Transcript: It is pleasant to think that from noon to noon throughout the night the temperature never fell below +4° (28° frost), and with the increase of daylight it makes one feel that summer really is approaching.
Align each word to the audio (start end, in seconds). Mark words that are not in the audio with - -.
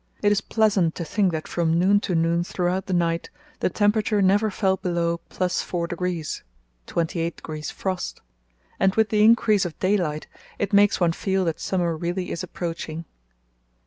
It 0.23 0.31
is 0.31 0.41
pleasant 0.41 0.95
to 0.95 1.05
think 1.05 1.31
that 1.31 1.47
from 1.47 1.77
noon 1.77 1.99
to 1.99 2.15
noon 2.15 2.43
throughout 2.43 2.87
the 2.87 2.93
night 2.93 3.29
the 3.59 3.69
temperature 3.69 4.19
never 4.19 4.49
fell 4.49 4.77
below 4.77 5.21
+4° 5.29 6.41
(28° 6.87 7.71
frost), 7.71 8.21
and 8.79 8.95
with 8.95 9.09
the 9.09 9.23
increase 9.23 9.63
of 9.63 9.77
daylight 9.77 10.25
it 10.57 10.73
makes 10.73 10.99
one 10.99 11.11
feel 11.11 11.45
that 11.45 11.59
summer 11.59 11.95
really 11.95 12.31
is 12.31 12.41
approaching. 12.41 13.05